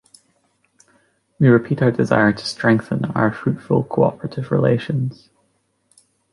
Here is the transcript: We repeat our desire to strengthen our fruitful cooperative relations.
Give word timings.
We 1.37 1.47
repeat 1.47 1.83
our 1.83 1.91
desire 1.91 2.33
to 2.33 2.43
strengthen 2.47 3.05
our 3.11 3.31
fruitful 3.31 3.83
cooperative 3.83 4.49
relations. 4.51 5.29